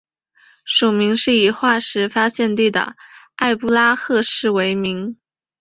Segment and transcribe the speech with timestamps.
[0.65, 2.95] 属名是以化石发现地的
[3.35, 5.17] 埃布拉赫市为名。